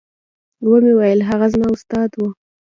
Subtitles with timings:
[0.69, 2.21] ومې ويل هغه زما استاد و.